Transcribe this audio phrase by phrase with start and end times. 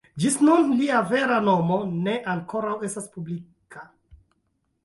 [0.21, 3.87] Ĝis nun, lia vera nomo ne ankoraŭ estas publika.